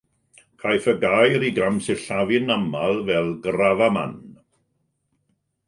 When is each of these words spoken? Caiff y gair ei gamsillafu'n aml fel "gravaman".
Caiff 0.61 0.87
y 0.93 0.95
gair 1.03 1.43
ei 1.47 1.51
gamsillafu'n 1.59 2.55
aml 2.55 2.99
fel 3.11 3.31
"gravaman". 3.47 4.19